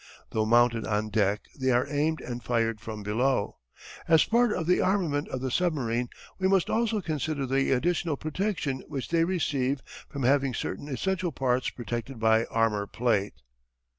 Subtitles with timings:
[0.31, 3.59] Though mounted on deck they are aimed and fired from below.
[4.07, 8.81] As part of the armament of the submarine we must also consider the additional protection
[8.87, 13.43] which they receive from having certain essential parts protected by armour plate.